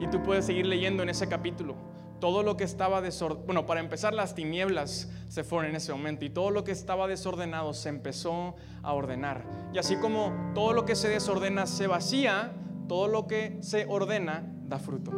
[0.00, 1.76] Y tú puedes seguir leyendo en ese capítulo.
[2.18, 6.24] Todo lo que estaba desordenado, bueno, para empezar las tinieblas se fueron en ese momento
[6.24, 9.44] y todo lo que estaba desordenado se empezó a ordenar.
[9.72, 12.54] Y así como todo lo que se desordena se vacía,
[12.88, 15.12] todo lo que se ordena da fruto.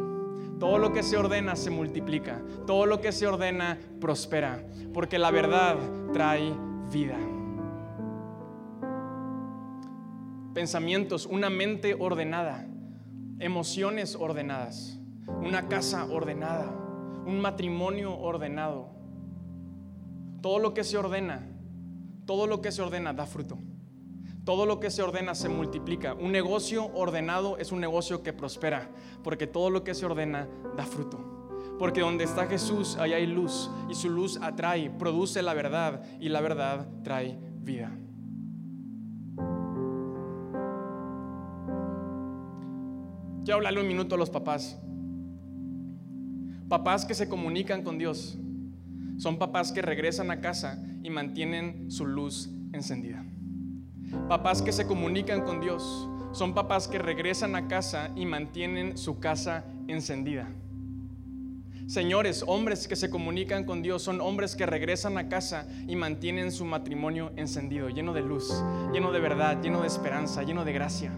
[0.59, 2.39] Todo lo que se ordena se multiplica.
[2.67, 4.63] Todo lo que se ordena prospera.
[4.93, 5.75] Porque la verdad
[6.13, 6.53] trae
[6.91, 7.17] vida.
[10.53, 12.65] Pensamientos, una mente ordenada
[13.39, 16.69] emociones ordenadas, una casa ordenada,
[17.25, 18.89] un matrimonio ordenado.
[20.41, 21.47] Todo lo que se ordena,
[22.25, 23.57] todo lo que se ordena da fruto.
[24.45, 26.15] Todo lo que se ordena se multiplica.
[26.15, 28.89] Un negocio ordenado es un negocio que prospera,
[29.23, 31.47] porque todo lo que se ordena da fruto.
[31.77, 36.29] Porque donde está Jesús, ahí hay luz, y su luz atrae, produce la verdad, y
[36.29, 37.91] la verdad trae vida.
[43.49, 44.77] Quiero hablarle un minuto a los papás.
[46.67, 48.37] Papás que se comunican con Dios.
[49.17, 53.25] Son papás que regresan a casa y mantienen su luz encendida.
[54.27, 56.07] Papás que se comunican con Dios.
[56.31, 60.47] Son papás que regresan a casa y mantienen su casa encendida.
[61.87, 66.51] Señores, hombres que se comunican con Dios son hombres que regresan a casa y mantienen
[66.51, 71.11] su matrimonio encendido, lleno de luz, lleno de verdad, lleno de esperanza, lleno de gracia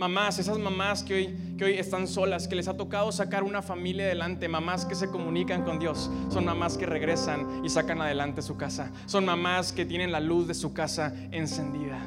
[0.00, 3.60] mamás, esas mamás que hoy, que hoy están solas, que les ha tocado sacar una
[3.60, 8.40] familia adelante, mamás que se comunican con Dios, son mamás que regresan y sacan adelante
[8.40, 12.00] su casa, son mamás que tienen la luz de su casa encendida.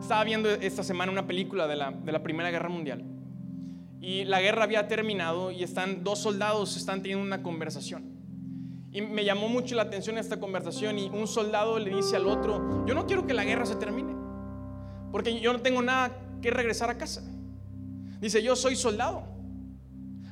[0.00, 3.04] Estaba viendo esta semana una película de la, de la Primera Guerra Mundial
[4.00, 8.18] y la guerra había terminado y están dos soldados están teniendo una conversación.
[8.90, 12.86] Y me llamó mucho la atención esta conversación y un soldado le dice al otro,
[12.86, 14.09] yo no quiero que la guerra se termine.
[15.12, 17.22] Porque yo no tengo nada que regresar a casa.
[18.20, 19.24] Dice, yo soy soldado.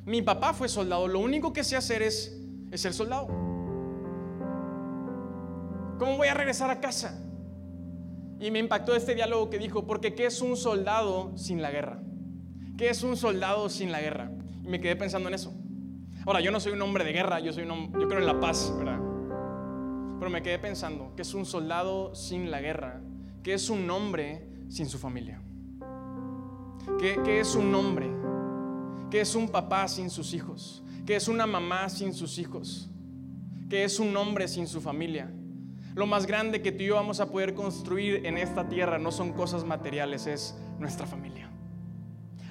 [0.05, 1.09] Mi papá fue soldado.
[1.09, 3.27] Lo único que sé hacer es, es ser soldado.
[5.99, 7.21] ¿Cómo voy a regresar a casa?
[8.41, 12.01] Y me impactó este diálogo que dijo, porque ¿qué es un soldado sin la guerra?
[12.77, 14.31] ¿Qué es un soldado sin la guerra?
[14.63, 15.53] Y me quedé pensando en eso.
[16.25, 18.39] Ahora, yo no soy un hombre de guerra, yo, soy un yo creo en la
[18.39, 18.99] paz, ¿verdad?
[20.19, 23.01] Pero me quedé pensando, ¿qué es un soldado sin la guerra?
[23.43, 25.41] ¿Qué es un hombre sin su familia?
[26.99, 28.11] ¿Qué, es un hombre?
[29.11, 30.83] ¿Qué es un papá sin sus hijos?
[31.07, 32.91] ¿Qué es una mamá sin sus hijos?
[33.71, 35.31] ¿Qué es un hombre sin su familia?
[35.95, 39.11] Lo más grande que tú y yo vamos a poder construir en esta tierra no
[39.11, 41.51] son cosas materiales, es nuestra familia.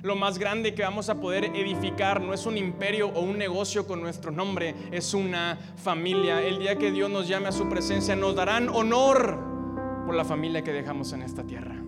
[0.04, 3.88] Lo más grande que vamos a poder edificar no es un imperio o un negocio
[3.88, 6.42] con nuestro nombre, es una familia.
[6.42, 9.40] El día que Dios nos llame a su presencia nos darán honor
[10.06, 11.87] por la familia que dejamos en esta tierra.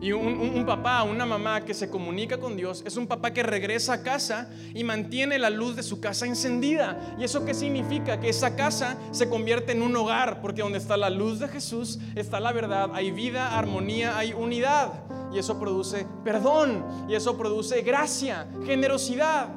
[0.00, 3.94] Y un, papá, una mamá que se comunica con Dios es un papá que regresa
[3.94, 7.16] a casa y mantiene la luz de su casa encendida.
[7.18, 8.20] ¿Y eso qué significa?
[8.20, 11.98] Que esa casa se convierte en un hogar, porque donde está la luz de Jesús
[12.14, 14.92] está la verdad, hay vida, armonía, hay unidad.
[15.32, 19.48] Y eso produce perdón, y eso produce gracia, generosidad.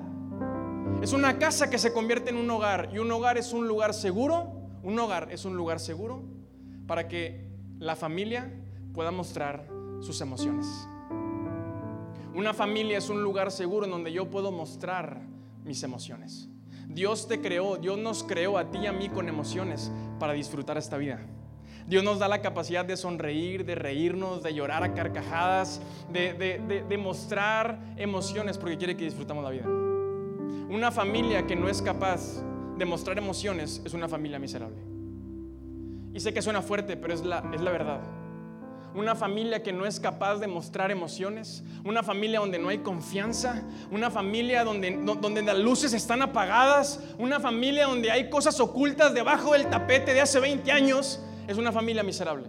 [1.02, 3.94] Es una casa que se convierte en un hogar, y un hogar es un lugar
[3.94, 4.52] seguro,
[4.84, 6.24] un hogar es un lugar seguro
[6.88, 8.52] para que la familia
[8.94, 10.88] pueda mostrar sus emociones.
[12.34, 15.22] Una familia es un lugar seguro en donde yo puedo mostrar
[15.64, 16.48] mis emociones.
[16.88, 20.78] Dios te creó, Dios nos creó a ti y a mí con emociones para disfrutar
[20.78, 21.20] esta vida.
[21.88, 25.82] Dios nos da la capacidad de sonreír, de reírnos, de llorar a carcajadas,
[26.12, 26.34] de,
[26.88, 29.66] de, mostrar emociones porque quiere que disfrutamos la vida.
[29.66, 32.44] Una familia que no es capaz
[32.78, 34.78] de mostrar emociones es una familia miserable.
[36.14, 38.02] Y sé que suena fuerte, pero es la, es la verdad
[38.96, 43.64] una familia que no es capaz de mostrar emociones, una familia donde no hay confianza,
[43.92, 49.54] una familia donde, donde las luces están apagadas, una familia donde hay cosas ocultas debajo
[49.54, 52.48] del tapete de hace 20 años, es una familia miserable.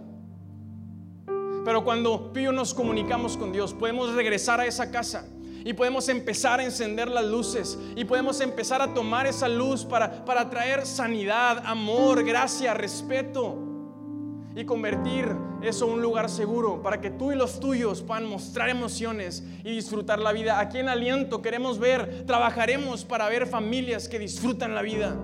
[1.63, 5.25] Pero cuando tú nos comunicamos con Dios, podemos regresar a esa casa
[5.63, 10.25] y podemos empezar a encender las luces y podemos empezar a tomar esa luz para,
[10.25, 13.70] para traer sanidad, amor, gracia, respeto
[14.55, 15.27] y convertir
[15.61, 19.71] eso en un lugar seguro para que tú y los tuyos puedan mostrar emociones y
[19.71, 20.59] disfrutar la vida.
[20.59, 25.15] Aquí en Aliento queremos ver, trabajaremos para ver familias que disfrutan la vida.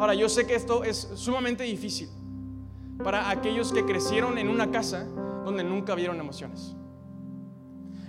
[0.00, 2.08] Ahora, yo sé que esto es sumamente difícil
[3.04, 5.04] para aquellos que crecieron en una casa
[5.44, 6.74] donde nunca vieron emociones.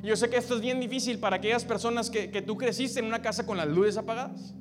[0.01, 3.05] Yo sé que esto es bien difícil para aquellas personas que, que tú creciste en
[3.05, 4.55] una casa con las luces apagadas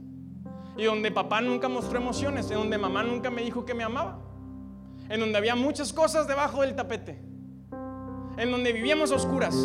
[0.76, 4.18] y donde papá nunca mostró emociones, en donde mamá nunca me dijo que me amaba,
[5.10, 7.18] en donde había muchas cosas debajo del tapete,
[8.38, 9.56] en donde vivíamos a oscuras.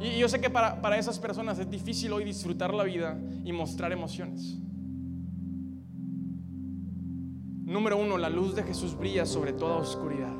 [0.00, 3.52] Y yo sé que para, para esas personas es difícil hoy disfrutar la vida y
[3.52, 4.56] mostrar emociones.
[7.64, 10.34] Número uno, la luz de Jesús brilla sobre toda oscuridad.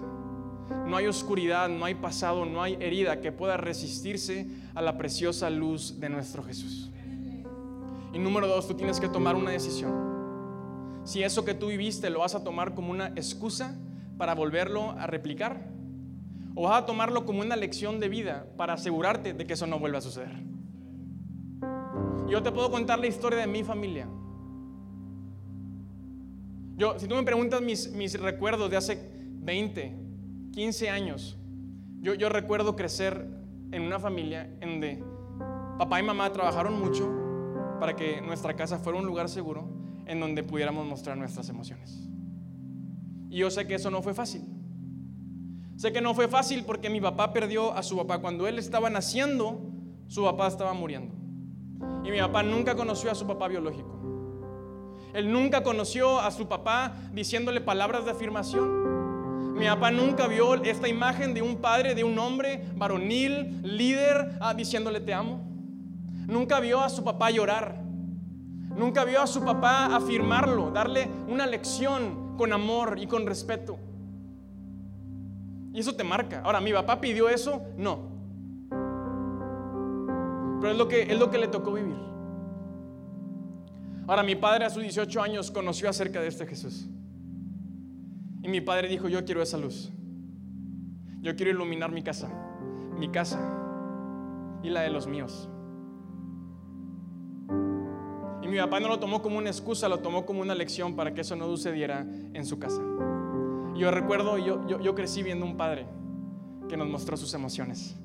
[0.87, 5.51] No hay oscuridad, no hay pasado, no hay herida que pueda resistirse a la preciosa
[5.51, 6.91] luz de nuestro Jesús.
[8.15, 10.20] Y número dos, tú tienes que tomar una decisión.
[11.11, 13.77] Si eso que tú viviste lo vas a tomar como una excusa
[14.17, 15.67] para volverlo a replicar,
[16.55, 19.81] o vas a tomarlo como una lección de vida para asegurarte de que eso no
[19.81, 20.31] vuelva a suceder.
[22.29, 24.07] Yo te puedo contar la historia de mi familia.
[26.77, 29.97] Yo, si tú me preguntas mis, mis recuerdos de hace 20,
[30.53, 31.37] 15 años,
[32.01, 33.27] yo, yo recuerdo crecer
[33.73, 35.05] en una familia en donde
[35.77, 37.11] papá y mamá trabajaron mucho,
[37.81, 42.09] para que nuestra casa fuera un lugar seguro en donde pudiéramos mostrar nuestras emociones.
[43.31, 44.43] Y yo sé que eso no fue fácil.
[45.77, 48.19] Sé que no fue fácil porque mi papá perdió a su papá.
[48.19, 49.61] Cuando él estaba naciendo,
[50.09, 51.15] su papá estaba muriendo.
[52.05, 53.99] Y mi papá nunca conoció a su papá biológico.
[55.15, 59.55] Él nunca conoció a su papá diciéndole palabras de afirmación.
[59.55, 64.55] Mi papá nunca vio esta imagen de un padre, de un hombre varonil, líder, ah,
[64.55, 65.43] diciéndole te amo.
[66.27, 67.90] Nunca vio a su papá llorar.
[68.81, 73.79] Nunca vio a su papá afirmarlo, darle una lección con amor y con respeto.
[75.75, 76.41] Y eso te marca.
[76.43, 77.61] Ahora, ¿mi papá pidió eso?
[77.77, 78.09] No.
[80.63, 81.99] Pero es lo que, es lo que le tocó vivir.
[84.07, 86.89] Ahora, mi padre a sus 18 años conoció acerca de este Jesús.
[88.43, 89.93] Y mi padre dijo, yo quiero esa luz.
[91.21, 92.31] Yo quiero iluminar mi casa,
[92.99, 93.39] mi casa
[94.63, 95.51] y la de los míos
[98.51, 101.23] mi papá no lo tomó como una excusa, lo tomó como una lección para que
[101.23, 102.83] eso no sucediera en su casa.
[103.75, 105.87] Yo recuerdo, yo, yo, yo crecí viendo un padre
[106.69, 107.97] que nos mostró sus emociones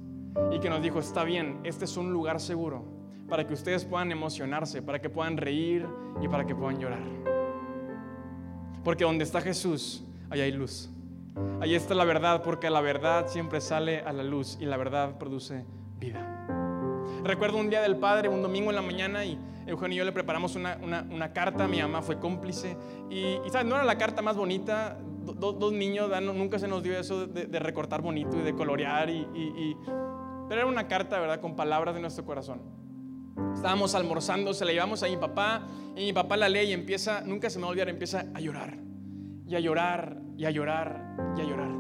[0.51, 2.86] y que nos dijo, está bien, este es un lugar seguro
[3.27, 5.86] para que ustedes puedan emocionarse, para que puedan reír
[6.21, 7.03] y para que puedan llorar.
[8.84, 10.89] Porque donde está Jesús, ahí hay luz.
[11.60, 15.17] Ahí está la verdad, porque la verdad siempre sale a la luz y la verdad
[15.17, 15.65] produce
[15.99, 16.47] vida.
[17.23, 20.12] Recuerdo un día del Padre, un domingo en la mañana, y Eugenio y yo le
[20.12, 22.78] preparamos una, una, carta, mi mamá fue cómplice,
[23.10, 23.65] y, ¿sabes?
[23.67, 28.01] no era la carta más bonita, dos niños, nunca se nos dio eso de, recortar
[28.01, 29.75] bonito y de colorear, y, y,
[30.47, 32.62] pero era una carta, ¿verdad?, con palabras de nuestro corazón.
[33.54, 37.21] Estábamos almorzando, se la llevamos a mi papá, y mi papá la lee y empieza,
[37.21, 38.78] nunca se me va a olvidar, empieza a llorar,
[39.47, 41.71] y a llorar, y a llorar, y a llorar.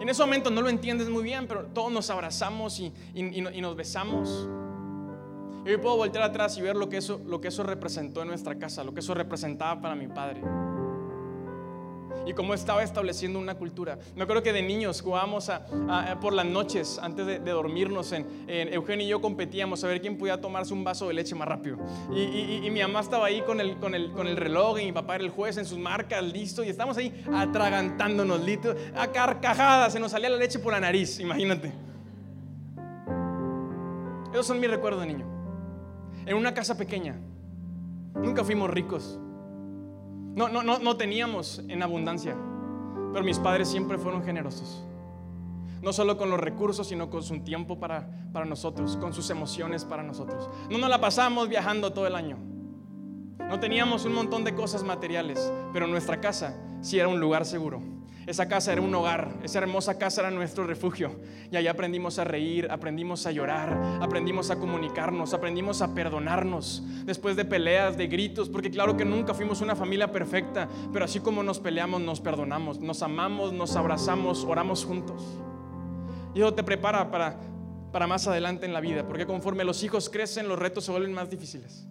[0.00, 3.76] En ese momento no lo entiendes muy bien, pero todos nos abrazamos y, y nos
[3.76, 4.48] besamos.
[5.64, 8.28] Y hoy puedo voltear atrás y ver lo que, eso, lo que eso representó en
[8.28, 10.42] nuestra casa, lo que eso representaba para mi padre.
[12.26, 13.98] Y cómo estaba estableciendo una cultura.
[14.14, 15.66] Me acuerdo que de niños jugábamos a,
[16.20, 18.12] por las noches antes de, dormirnos.
[18.12, 21.48] En, Eugenio y yo competíamos a ver quién podía tomarse un vaso de leche más
[21.48, 21.78] rápido.
[22.14, 25.16] Y, mi mamá estaba ahí con el, con, el, con el reloj y mi papá
[25.16, 26.62] era el juez en sus marcas, listo.
[26.62, 29.94] Y estábamos ahí atragantándonos, listo, a carcajadas.
[29.94, 31.72] Se nos salía la leche por la nariz, imagínate.
[34.32, 35.33] Esos son mis recuerdos de niño
[36.26, 37.16] en una casa pequeña.
[38.14, 39.18] Nunca fuimos ricos.
[40.34, 42.36] No, no, no, no teníamos en abundancia.
[43.12, 44.84] Pero mis padres siempre fueron generosos.
[45.82, 49.84] No solo con los recursos, sino con su tiempo para, para nosotros, con sus emociones
[49.84, 50.48] para nosotros.
[50.70, 52.38] No nos la pasamos viajando todo el año.
[53.38, 57.94] No teníamos un montón de cosas materiales, pero nuestra casa sí era un lugar seguro
[58.26, 61.20] esa casa era un hogar, esa hermosa casa era nuestro refugio.
[61.50, 67.36] Y ahí aprendimos a reír, aprendimos a llorar, aprendimos a comunicarnos, aprendimos a perdonarnos después
[67.36, 71.42] de peleas, de gritos, porque claro que nunca fuimos una familia perfecta, pero así como
[71.42, 75.22] nos peleamos, nos perdonamos, nos amamos, nos abrazamos, oramos juntos.
[76.34, 77.36] Y te prepara para,
[77.92, 81.12] para más adelante en la vida, porque conforme los hijos crecen, los retos se vuelven
[81.12, 81.86] más difíciles.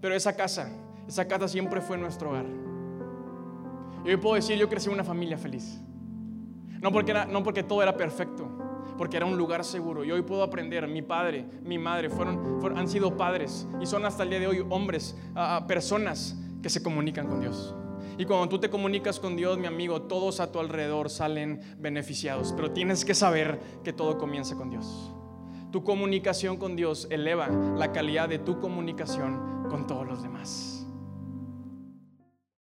[0.00, 0.70] Pero esa casa,
[1.06, 2.69] esa casa siempre fue nuestro hogar.
[4.04, 5.80] Y hoy puedo decir, yo crecí en una familia feliz.
[6.80, 8.48] No porque, era, no porque todo era perfecto,
[8.96, 10.04] porque era un lugar seguro.
[10.04, 14.22] Y hoy puedo aprender, mi padre, mi madre, fueron, han sido padres y son hasta
[14.22, 15.16] el día de hoy hombres,
[15.68, 17.74] personas que se comunican con Dios.
[18.16, 22.52] Y cuando tú te comunicas con Dios, mi amigo, todos a tu alrededor salen beneficiados.
[22.54, 25.10] Pero tienes que saber que todo comienza con Dios.
[25.70, 30.79] Tu comunicación con Dios eleva la calidad de tu comunicación con todos los demás.